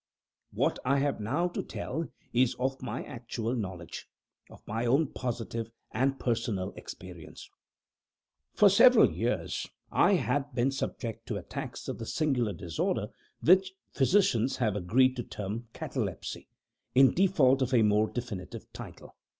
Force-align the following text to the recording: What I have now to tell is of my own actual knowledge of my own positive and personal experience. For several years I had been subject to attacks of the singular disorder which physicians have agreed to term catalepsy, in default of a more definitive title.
What 0.51 0.79
I 0.83 0.97
have 0.97 1.19
now 1.19 1.47
to 1.49 1.61
tell 1.61 2.07
is 2.33 2.55
of 2.55 2.81
my 2.81 3.01
own 3.01 3.05
actual 3.07 3.55
knowledge 3.55 4.07
of 4.49 4.65
my 4.65 4.83
own 4.87 5.13
positive 5.13 5.69
and 5.91 6.19
personal 6.19 6.73
experience. 6.75 7.51
For 8.55 8.67
several 8.67 9.11
years 9.11 9.69
I 9.91 10.13
had 10.15 10.55
been 10.55 10.71
subject 10.71 11.27
to 11.27 11.35
attacks 11.37 11.87
of 11.87 11.99
the 11.99 12.07
singular 12.07 12.53
disorder 12.53 13.09
which 13.41 13.73
physicians 13.93 14.55
have 14.57 14.75
agreed 14.75 15.15
to 15.17 15.23
term 15.23 15.67
catalepsy, 15.71 16.47
in 16.95 17.13
default 17.13 17.61
of 17.61 17.71
a 17.71 17.83
more 17.83 18.07
definitive 18.09 18.73
title. 18.73 19.15